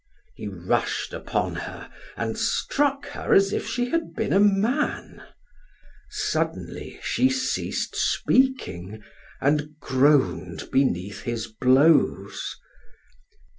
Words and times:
He 0.33 0.47
rushed 0.47 1.13
upon 1.13 1.53
her 1.53 1.91
and 2.17 2.35
struck 2.35 3.05
her 3.09 3.35
as 3.35 3.53
if 3.53 3.67
she 3.67 3.91
had 3.91 4.15
been 4.15 4.33
a 4.33 4.39
man. 4.39 5.21
Suddenly 6.09 6.99
she 7.03 7.29
ceased 7.29 7.95
speaking, 7.95 9.03
and 9.39 9.77
groaned 9.79 10.69
beneath 10.71 11.21
his 11.21 11.45
blows. 11.45 12.55